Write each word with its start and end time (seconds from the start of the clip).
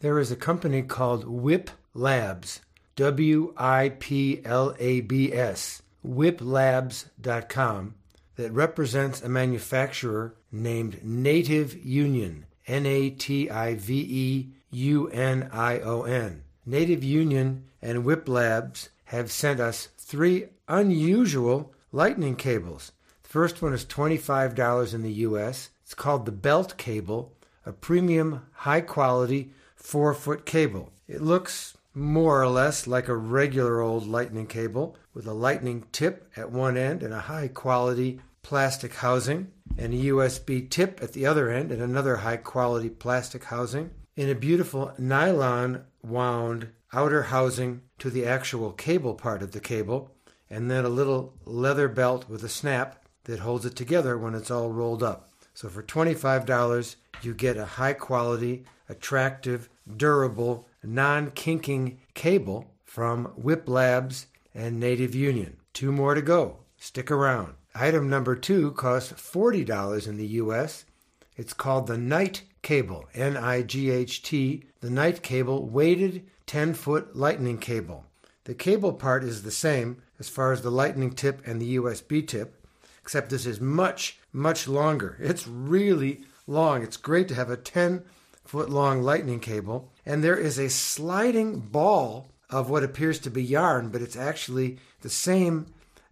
There 0.00 0.20
is 0.20 0.30
a 0.30 0.36
company 0.36 0.82
called 0.82 1.26
WIP 1.26 1.70
Labs, 1.92 2.60
W 2.94 3.52
I 3.56 3.96
P 3.98 4.40
L 4.44 4.72
A 4.78 5.00
B 5.00 5.32
S, 5.32 5.82
wiplabs.com, 6.06 7.94
that 8.36 8.52
represents 8.52 9.20
a 9.20 9.28
manufacturer 9.28 10.36
named 10.52 11.02
Native 11.02 11.84
Union, 11.84 12.46
N 12.68 12.86
A 12.86 13.10
T 13.10 13.50
I 13.50 13.74
V 13.74 14.06
E 14.08 14.48
U 14.70 15.08
N 15.08 15.50
I 15.52 15.80
O 15.80 16.02
N. 16.02 16.44
Native 16.64 17.02
Union 17.02 17.64
and 17.82 18.04
WIP 18.04 18.28
Labs 18.28 18.90
have 19.06 19.32
sent 19.32 19.58
us 19.58 19.88
three 19.96 20.46
unusual 20.68 21.72
lightning 21.90 22.36
cables. 22.36 22.92
The 23.24 23.30
first 23.30 23.62
one 23.62 23.72
is 23.72 23.84
$25 23.84 24.94
in 24.94 25.02
the 25.02 25.12
US. 25.12 25.70
It's 25.82 25.94
called 25.94 26.24
the 26.24 26.30
Belt 26.30 26.76
Cable, 26.76 27.32
a 27.66 27.72
premium, 27.72 28.46
high 28.52 28.82
quality, 28.82 29.50
four 29.88 30.12
foot 30.12 30.44
cable. 30.44 30.92
It 31.08 31.22
looks 31.22 31.74
more 31.94 32.42
or 32.42 32.48
less 32.48 32.86
like 32.86 33.08
a 33.08 33.16
regular 33.16 33.80
old 33.80 34.06
lightning 34.06 34.46
cable 34.46 34.98
with 35.14 35.26
a 35.26 35.32
lightning 35.32 35.86
tip 35.92 36.30
at 36.36 36.52
one 36.52 36.76
end 36.76 37.02
and 37.02 37.14
a 37.14 37.20
high 37.20 37.48
quality 37.48 38.20
plastic 38.42 38.96
housing, 38.96 39.50
and 39.78 39.94
a 39.94 39.96
USB 39.96 40.68
tip 40.68 41.02
at 41.02 41.14
the 41.14 41.24
other 41.24 41.48
end 41.48 41.72
and 41.72 41.80
another 41.80 42.16
high 42.16 42.36
quality 42.36 42.90
plastic 42.90 43.44
housing, 43.44 43.88
in 44.14 44.28
a 44.28 44.34
beautiful 44.34 44.92
nylon 44.98 45.84
wound 46.02 46.68
outer 46.92 47.22
housing 47.22 47.80
to 47.98 48.10
the 48.10 48.26
actual 48.26 48.72
cable 48.72 49.14
part 49.14 49.42
of 49.42 49.52
the 49.52 49.60
cable, 49.60 50.14
and 50.50 50.70
then 50.70 50.84
a 50.84 50.90
little 50.90 51.32
leather 51.46 51.88
belt 51.88 52.28
with 52.28 52.44
a 52.44 52.48
snap 52.50 53.06
that 53.24 53.38
holds 53.38 53.64
it 53.64 53.74
together 53.74 54.18
when 54.18 54.34
it's 54.34 54.50
all 54.50 54.70
rolled 54.70 55.02
up. 55.02 55.30
So 55.54 55.70
for 55.70 55.82
$25, 55.82 56.96
you 57.22 57.32
get 57.32 57.56
a 57.56 57.64
high 57.64 57.94
quality, 57.94 58.64
attractive, 58.88 59.68
durable, 59.96 60.66
non 60.82 61.30
kinking 61.30 61.98
cable 62.14 62.70
from 62.84 63.32
WIP 63.36 63.68
Labs 63.68 64.26
and 64.54 64.80
Native 64.80 65.14
Union. 65.14 65.56
Two 65.72 65.92
more 65.92 66.14
to 66.14 66.22
go. 66.22 66.58
Stick 66.76 67.10
around. 67.10 67.54
Item 67.74 68.08
number 68.08 68.34
two 68.34 68.72
costs 68.72 69.12
$40 69.12 70.08
in 70.08 70.16
the 70.16 70.26
US. 70.26 70.84
It's 71.36 71.52
called 71.52 71.86
the 71.86 71.98
Night 71.98 72.42
Cable, 72.62 73.08
N 73.14 73.36
I 73.36 73.62
G 73.62 73.90
H 73.90 74.22
T, 74.22 74.64
the 74.80 74.90
Night 74.90 75.22
Cable 75.22 75.66
weighted 75.68 76.24
10 76.46 76.74
foot 76.74 77.14
lightning 77.14 77.58
cable. 77.58 78.04
The 78.44 78.54
cable 78.54 78.94
part 78.94 79.22
is 79.22 79.42
the 79.42 79.50
same 79.50 80.02
as 80.18 80.28
far 80.28 80.52
as 80.52 80.62
the 80.62 80.70
lightning 80.70 81.12
tip 81.12 81.46
and 81.46 81.60
the 81.60 81.76
USB 81.76 82.26
tip, 82.26 82.66
except 83.00 83.30
this 83.30 83.46
is 83.46 83.60
much, 83.60 84.18
much 84.32 84.66
longer. 84.66 85.16
It's 85.20 85.46
really 85.46 86.22
long. 86.46 86.82
It's 86.82 86.96
great 86.96 87.28
to 87.28 87.34
have 87.34 87.50
a 87.50 87.56
10 87.56 88.02
foot 88.48 88.70
long 88.70 89.02
lightning 89.02 89.40
cable. 89.40 89.92
And 90.06 90.24
there 90.24 90.38
is 90.38 90.58
a 90.58 90.70
sliding 90.70 91.60
ball 91.60 92.30
of 92.48 92.70
what 92.70 92.82
appears 92.82 93.18
to 93.20 93.30
be 93.30 93.42
yarn, 93.44 93.90
but 93.90 94.00
it's 94.00 94.16
actually 94.16 94.78
the 95.02 95.10
same 95.10 95.66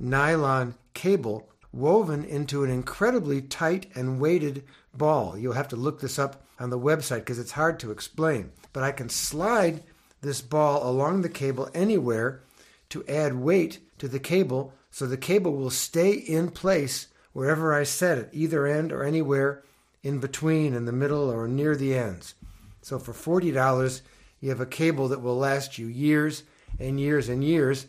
nylon 0.00 0.74
cable 0.94 1.50
woven 1.74 2.24
into 2.24 2.64
an 2.64 2.70
incredibly 2.70 3.42
tight 3.42 3.92
and 3.94 4.18
weighted 4.18 4.64
ball. 4.94 5.36
You'll 5.36 5.52
have 5.52 5.68
to 5.68 5.76
look 5.76 6.00
this 6.00 6.18
up 6.18 6.42
on 6.58 6.70
the 6.70 6.78
website 6.78 7.18
because 7.18 7.38
it's 7.38 7.52
hard 7.52 7.78
to 7.80 7.90
explain. 7.90 8.52
But 8.72 8.82
I 8.82 8.92
can 8.92 9.10
slide 9.10 9.82
this 10.22 10.40
ball 10.40 10.88
along 10.88 11.20
the 11.20 11.28
cable 11.28 11.68
anywhere 11.74 12.40
to 12.88 13.04
add 13.06 13.34
weight 13.34 13.80
to 13.98 14.08
the 14.08 14.18
cable 14.18 14.72
so 14.90 15.06
the 15.06 15.18
cable 15.18 15.54
will 15.54 15.70
stay 15.70 16.12
in 16.12 16.50
place 16.50 17.08
wherever 17.34 17.74
I 17.74 17.82
set 17.82 18.16
it, 18.16 18.30
either 18.32 18.66
end 18.66 18.90
or 18.90 19.04
anywhere 19.04 19.64
in 20.02 20.18
between, 20.18 20.74
in 20.74 20.84
the 20.84 20.92
middle, 20.92 21.30
or 21.30 21.46
near 21.46 21.76
the 21.76 21.94
ends. 21.94 22.34
So 22.80 22.98
for 22.98 23.12
$40, 23.12 24.02
you 24.40 24.48
have 24.48 24.60
a 24.60 24.66
cable 24.66 25.08
that 25.08 25.22
will 25.22 25.36
last 25.36 25.78
you 25.78 25.86
years 25.86 26.42
and 26.78 26.98
years 26.98 27.28
and 27.28 27.44
years, 27.44 27.86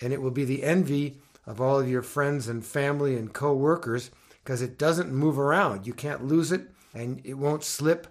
and 0.00 0.12
it 0.12 0.20
will 0.20 0.30
be 0.30 0.44
the 0.44 0.64
envy 0.64 1.18
of 1.46 1.60
all 1.60 1.78
of 1.78 1.88
your 1.88 2.02
friends 2.02 2.48
and 2.48 2.64
family 2.64 3.16
and 3.16 3.32
co 3.32 3.54
workers 3.54 4.10
because 4.42 4.62
it 4.62 4.78
doesn't 4.78 5.12
move 5.12 5.38
around. 5.38 5.86
You 5.86 5.92
can't 5.92 6.26
lose 6.26 6.50
it, 6.50 6.62
and 6.92 7.20
it 7.24 7.34
won't 7.34 7.62
slip 7.62 8.08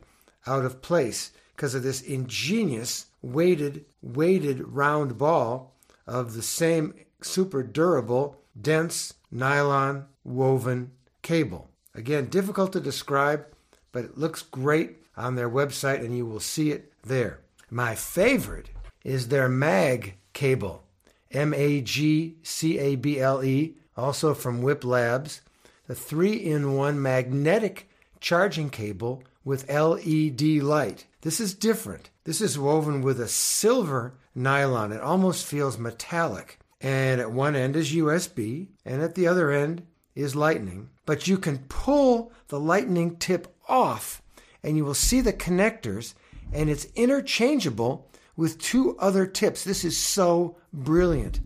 out 0.48 0.66
of 0.66 0.82
place 0.82 1.32
because 1.56 1.76
of 1.76 1.84
this 1.84 2.02
ingenious 2.02 3.08
weighted, 3.22 3.86
weighted 4.02 4.68
round 4.68 5.18
ball 5.18 5.76
of 6.08 6.34
the 6.34 6.42
same 6.42 6.94
super 7.22 7.62
durable, 7.62 8.42
dense 8.60 9.14
nylon 9.30 10.06
woven 10.24 10.92
cable. 11.22 11.71
Again, 11.94 12.28
difficult 12.28 12.74
to 12.74 12.80
describe, 12.80 13.46
but 13.92 14.06
it 14.06 14.18
looks 14.18 14.42
great 14.42 14.98
on 15.18 15.36
their 15.36 15.50
website 15.50 16.00
and 16.00 16.16
you 16.16 16.26
will 16.26 16.40
see 16.40 16.72
it 16.72 16.94
there. 17.04 17.42
My 17.70 17.96
favorite 17.96 18.70
is 19.04 19.28
their 19.28 19.50
MAG 19.50 20.16
cable, 20.34 20.84
M 21.32 21.54
A 21.54 21.82
G 21.82 22.36
C 22.44 22.78
A 22.80 22.96
B 22.96 23.20
L 23.20 23.44
E, 23.44 23.76
also 23.98 24.34
from 24.34 24.62
WIP 24.62 24.84
Labs, 24.84 25.42
the 25.88 25.96
three 25.96 26.34
in 26.34 26.76
one 26.76 27.02
magnetic 27.02 27.90
charging 28.20 28.70
cable 28.70 29.24
with 29.44 29.70
LED 29.70 30.42
light. 30.64 31.06
This 31.22 31.40
is 31.40 31.54
different. 31.54 32.10
This 32.24 32.42
is 32.42 32.58
woven 32.58 33.02
with 33.02 33.20
a 33.20 33.28
silver 33.28 34.14
nylon. 34.34 34.92
It 34.92 35.02
almost 35.02 35.46
feels 35.46 35.78
metallic. 35.78 36.60
And 36.80 37.22
at 37.22 37.32
one 37.32 37.56
end 37.56 37.76
is 37.76 37.94
USB, 37.94 38.68
and 38.86 39.02
at 39.02 39.16
the 39.16 39.28
other 39.28 39.52
end 39.52 39.84
is 40.16 40.36
lightning. 40.36 40.90
But 41.06 41.28
you 41.28 41.38
can 41.38 41.60
pull 41.70 42.32
the 42.48 42.60
lightning 42.60 43.18
tip 43.18 43.56
off, 43.68 44.22
and 44.64 44.78
you 44.78 44.86
will 44.86 44.94
see 44.94 45.22
the 45.22 45.34
connectors, 45.34 46.14
and 46.54 46.70
it's 46.70 46.88
interchangeable 46.96 48.10
with 48.36 48.60
two 48.60 48.98
other 48.98 49.26
tips. 49.26 49.64
This 49.64 49.84
is 49.84 49.98
so 49.98 50.58
brilliant. 50.74 51.40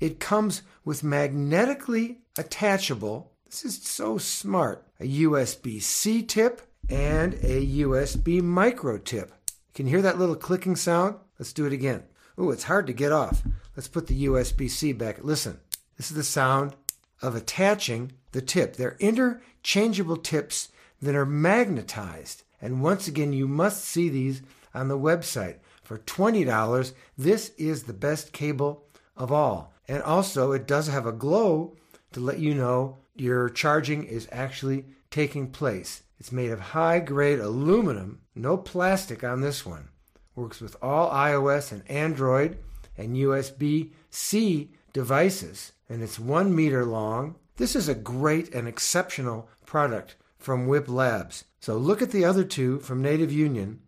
It 0.00 0.20
comes 0.20 0.62
with 0.84 1.04
magnetically 1.04 2.18
attachable, 2.38 3.32
this 3.46 3.64
is 3.64 3.82
so 3.82 4.16
smart, 4.18 4.86
a 4.98 5.04
USB 5.04 5.80
C 5.80 6.22
tip 6.22 6.62
and 6.88 7.34
a 7.34 7.66
USB 7.66 8.42
micro 8.42 8.98
tip. 8.98 9.32
Can 9.74 9.86
you 9.86 9.90
hear 9.90 10.02
that 10.02 10.18
little 10.18 10.36
clicking 10.36 10.74
sound? 10.76 11.16
Let's 11.38 11.52
do 11.52 11.66
it 11.66 11.72
again. 11.72 12.02
Ooh, 12.40 12.50
it's 12.50 12.64
hard 12.64 12.86
to 12.86 12.92
get 12.92 13.12
off. 13.12 13.42
Let's 13.76 13.88
put 13.88 14.06
the 14.06 14.24
USB 14.24 14.70
C 14.70 14.92
back. 14.92 15.22
Listen, 15.22 15.60
this 15.96 16.10
is 16.10 16.16
the 16.16 16.24
sound 16.24 16.74
of 17.22 17.34
attaching 17.34 18.12
the 18.32 18.42
tip. 18.42 18.76
They're 18.76 18.96
interchangeable 18.98 20.16
tips 20.16 20.68
that 21.00 21.14
are 21.14 21.26
magnetized. 21.26 22.42
And 22.60 22.82
once 22.82 23.08
again, 23.08 23.32
you 23.32 23.48
must 23.48 23.84
see 23.84 24.08
these 24.08 24.42
on 24.74 24.88
the 24.88 24.98
website. 24.98 25.56
For 25.82 25.98
$20, 25.98 26.92
this 27.18 27.50
is 27.58 27.84
the 27.84 27.92
best 27.92 28.32
cable 28.32 28.84
of 29.16 29.32
all. 29.32 29.72
And 29.88 30.02
also, 30.02 30.52
it 30.52 30.66
does 30.66 30.86
have 30.88 31.06
a 31.06 31.12
glow 31.12 31.76
to 32.12 32.20
let 32.20 32.38
you 32.38 32.54
know 32.54 32.98
your 33.14 33.48
charging 33.48 34.04
is 34.04 34.28
actually 34.30 34.86
taking 35.10 35.50
place. 35.50 36.02
It's 36.18 36.32
made 36.32 36.50
of 36.50 36.60
high 36.60 37.00
grade 37.00 37.40
aluminum, 37.40 38.20
no 38.34 38.56
plastic 38.56 39.24
on 39.24 39.40
this 39.40 39.66
one. 39.66 39.88
Works 40.34 40.60
with 40.60 40.76
all 40.80 41.10
iOS 41.10 41.72
and 41.72 41.88
Android 41.90 42.58
and 42.96 43.16
USB 43.16 43.90
C 44.08 44.70
devices, 44.92 45.72
and 45.88 46.02
it's 46.02 46.18
one 46.18 46.54
meter 46.54 46.84
long. 46.84 47.36
This 47.56 47.76
is 47.76 47.88
a 47.88 47.94
great 47.94 48.54
and 48.54 48.66
exceptional 48.66 49.48
product 49.66 50.16
from 50.38 50.66
WIP 50.66 50.88
Labs. 50.88 51.44
So 51.60 51.76
look 51.76 52.02
at 52.02 52.10
the 52.10 52.24
other 52.24 52.44
two 52.44 52.80
from 52.80 53.02
Native 53.02 53.32
Union, 53.32 53.80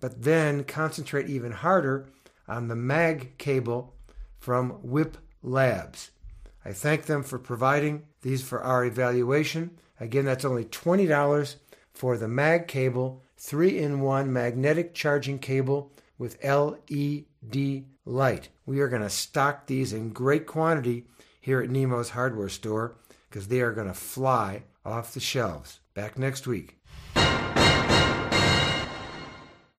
but 0.00 0.22
then 0.22 0.64
concentrate 0.64 1.28
even 1.28 1.52
harder 1.52 2.08
on 2.46 2.68
the 2.68 2.76
MAG 2.76 3.38
cable 3.38 3.94
from 4.38 4.78
WIP 4.82 5.16
Labs. 5.42 6.10
I 6.64 6.72
thank 6.72 7.06
them 7.06 7.22
for 7.22 7.38
providing 7.38 8.02
these 8.22 8.42
for 8.42 8.62
our 8.62 8.84
evaluation. 8.84 9.78
Again, 9.98 10.24
that's 10.24 10.44
only 10.44 10.64
$20 10.64 11.56
for 11.92 12.16
the 12.16 12.28
mag 12.28 12.68
cable, 12.68 13.22
3 13.36 13.78
in 13.78 14.00
1 14.00 14.32
magnetic 14.32 14.94
charging 14.94 15.38
cable 15.38 15.92
with 16.22 16.38
LED 16.44 17.84
light. 18.06 18.48
We 18.64 18.78
are 18.78 18.88
going 18.88 19.02
to 19.02 19.10
stock 19.10 19.66
these 19.66 19.92
in 19.92 20.10
great 20.10 20.46
quantity 20.46 21.06
here 21.40 21.60
at 21.60 21.68
Nemo's 21.68 22.10
hardware 22.10 22.48
store 22.48 22.94
because 23.28 23.48
they 23.48 23.60
are 23.60 23.72
going 23.72 23.88
to 23.88 23.92
fly 23.92 24.62
off 24.84 25.14
the 25.14 25.20
shelves. 25.20 25.80
Back 25.94 26.16
next 26.16 26.46
week. 26.46 26.78